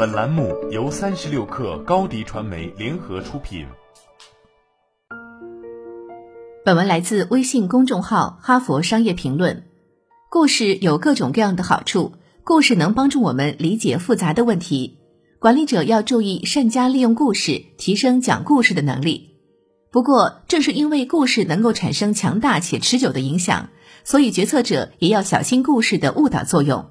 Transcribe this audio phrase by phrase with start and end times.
[0.00, 3.66] 本栏目由三十六氪高低传媒联合出品。
[6.64, 9.56] 本文来自微信公众号《哈佛商业评论》。
[10.30, 14.96] 故事有各种各样的好处，故事能帮助我们理解复杂的问题。
[15.38, 19.34] 管理者要注意善加利用故事，提升讲故事的能力。
[19.92, 23.68] 不过，正是因为故事能够产生强大且持久的影响，
[24.04, 26.86] 所以决策者也要小心故事的误导作用。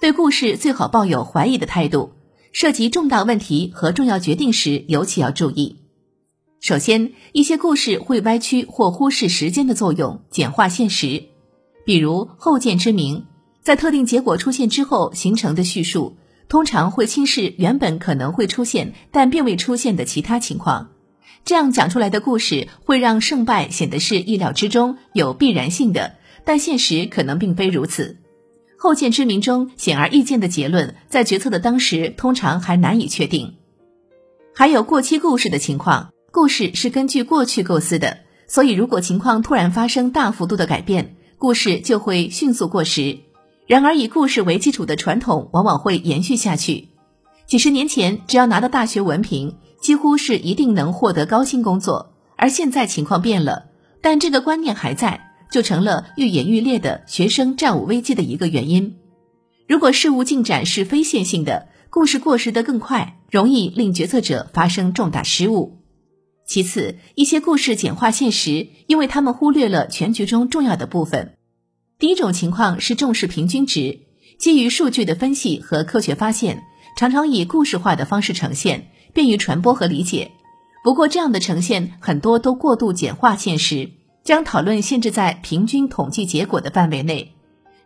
[0.00, 2.12] 对故事最好抱有怀疑的态度。
[2.52, 5.78] 涉及重大问题和重要决定时，尤其要注意。
[6.60, 11.24] 首先，一些故事会歪曲或忽视时间的作用，简化现实。
[11.84, 13.24] 比如后见之明，
[13.62, 16.16] 在特定结果出现之后形成的叙述，
[16.48, 20.90] 通常会轻视原本可能会出现但并未出现的其他情况。
[21.44, 26.14] 这样讲出来的故事会让胜败显得是意料之中、有必然性的，
[26.44, 28.18] 但现实可能并非如此。
[28.82, 33.54] 后见之明中显而易见的结论，在决策的当时通常还难以确定。
[34.52, 43.20] 还有过期故事的情况，故事是根据过去构思的，所以如果情况突然发生大幅度的改变，故事就会迅速过时。
[43.68, 46.88] 然而，以故事为基础的传统往往会延续下去。
[47.46, 53.66] 几十年前，只要拿到大学文凭，几乎是一定能获得高薪工作，而现在情况变了，
[54.00, 55.28] 但这个观念还在。
[55.52, 58.96] 就成了愈演愈烈的学生债务危机的一个原因。
[59.68, 65.78] 如果事物进展是非线性的，故事过时得更快，容易令决策者发生重大失误。
[66.46, 71.34] 其次，一些故事简化现实，因为他们忽略了全局中重要的部分。
[71.98, 74.00] 第一种情况是重视平均值，
[74.38, 76.62] 基于数据的分析和科学发现，
[76.96, 80.30] 常常以故事化的方式呈现，便于传播和理解。
[80.82, 83.90] 不过，这样的呈现很多都过度简化现实。
[84.24, 87.34] 将讨论限制在平均统计结果的范围内，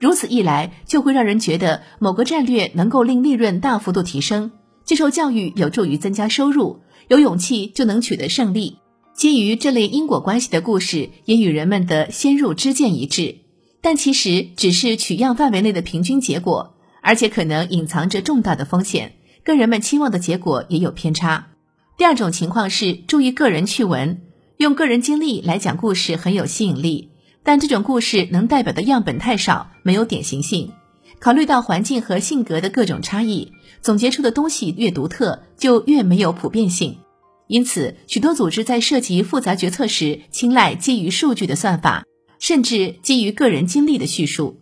[0.00, 4.52] 如此一来就会让人觉得某个战略能够令利润大幅度提升，
[4.84, 8.78] 接受教育有助于增加收入，有勇气就能取得胜利。
[9.14, 13.36] 基于这类因果关系的故事也与人们的先入之见一致，
[13.80, 19.14] 但其实只是取样范围内的平均结果，而且可能隐藏着重大的风险，
[19.44, 21.46] 跟人们期望的结果也有偏差。
[21.96, 24.20] 第二种情况是注意个人趣闻。
[24.56, 27.10] 用个人经历来讲故事很有吸引力，
[27.42, 30.70] 但这种故事能代表的样本太少，没有典型性。
[31.18, 33.50] 考虑到环境和性格的各种差异，
[33.80, 36.98] 总结出的东西越独特，就越没有普遍性。
[37.48, 42.04] 因此，许多组织在涉及复杂决策时，青睐基于数据的算法，
[42.38, 44.60] 甚至基于个人经历的叙述。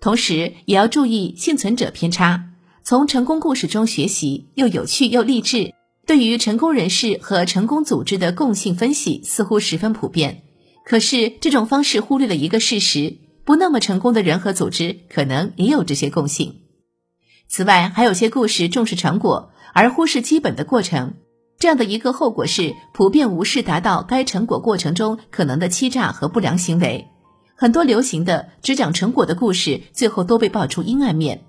[0.00, 2.50] 同时，也要注意幸存者偏差，
[2.84, 5.74] 从成功故事中学习，又有趣又励志。
[6.06, 10.42] 对于成功人士和成功组织的共性分析似乎十分普遍，
[10.84, 16.60] 可是这种方式忽略了一个事实：不那么成功的人和组织可能也有这些共性。
[17.48, 21.14] 此外，还有些故事重视成果而忽视基本的过程，
[21.58, 27.06] 这样的一个后果是普遍无视达到该成果过程中可能的欺诈和不良行为。
[27.56, 31.44] 很多流行的只讲成果的故事，最后都被爆出阴暗面。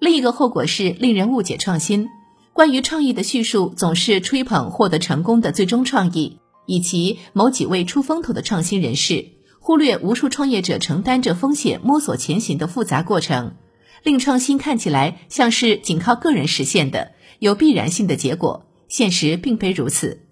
[0.00, 2.08] 另一个后果是令人误解创新。
[2.56, 9.26] 关于创意的叙述总是吹捧获得成功的最终创意，以及某几位出风头的创新人士，
[9.60, 13.56] 忽略无数创业者承担着风险摸索前行的复杂过程，
[14.02, 18.64] 令创新看起来像是仅靠个人实现的有必然性的结果。
[18.88, 20.22] 现实并非如此。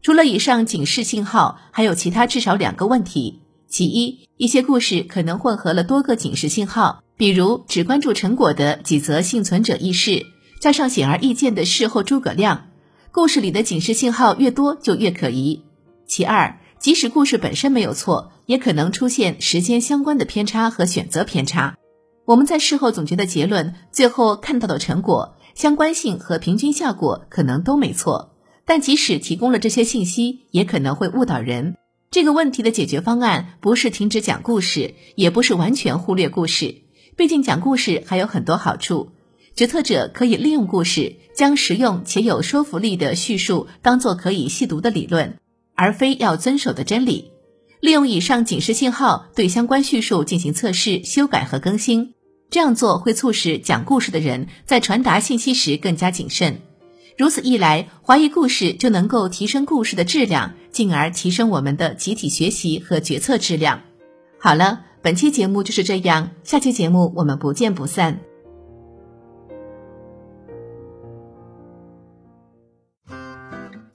[0.00, 10.24] 除了以上警示信号，还有其他至少两个问题：其一，一些故事可能混合了多个警示信号，比如只关注成果的几则幸存者轶事。
[10.60, 12.70] 加上显而易见的事后诸葛亮，
[13.12, 15.62] 故事里的警示信号越多就越可疑。
[16.06, 21.76] 其二，即使故事本身没有错，也可能出现时间相关的偏差和选择偏差。
[22.24, 31.76] 我们在事后总结的结论，最后看到的成果相关性和平均效果可能都没错，但即使提供了这些信息，也可能会误导人。
[32.10, 36.82] 这个问题的解决方案不是停止讲故事，也不是完全忽略故事，
[37.16, 39.12] 毕竟讲故事还有很多好处。
[39.58, 45.36] 决策者可以利用故事，将实用且有说服力的叙述当做可以细读的理论，
[45.74, 47.32] 而非要遵守的真理。
[47.80, 52.14] 利用以上警示信号对相关叙述进行测试、修改和更新。
[52.50, 56.60] 这样做会促使讲故事的人在传达信息时更加谨慎。
[57.16, 63.80] 如此一来，怀疑故事就能够提升故事的质量，进而提升我们的集体学习和决策质量。
[64.38, 68.20] 好了，本期节目就是这样，下期节目我们不见不散。